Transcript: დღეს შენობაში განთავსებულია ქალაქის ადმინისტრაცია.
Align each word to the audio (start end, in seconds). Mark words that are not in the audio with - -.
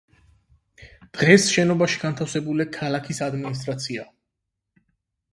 დღეს 1.17 1.43
შენობაში 1.55 1.99
განთავსებულია 2.03 2.67
ქალაქის 2.77 3.19
ადმინისტრაცია. 3.27 4.07